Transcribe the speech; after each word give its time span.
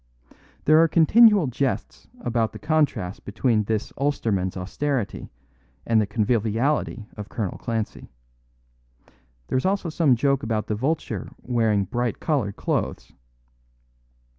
There 0.65 0.79
are 0.81 0.87
continual 0.87 1.45
jests 1.45 2.07
about 2.21 2.53
the 2.53 2.57
contrast 2.57 3.23
between 3.23 3.65
this 3.65 3.93
Ulsterman's 3.99 4.57
austerity 4.57 5.29
and 5.85 6.01
the 6.01 6.07
conviviality 6.07 7.05
of 7.15 7.29
Colonel 7.29 7.59
Clancy. 7.59 8.09
There 9.49 9.59
is 9.59 9.65
also 9.67 9.89
some 9.89 10.15
joke 10.15 10.41
about 10.41 10.65
the 10.65 10.73
Vulture 10.75 11.29
wearing 11.43 11.85
bright 11.85 12.19
coloured 12.19 12.55
clothes. 12.55 13.11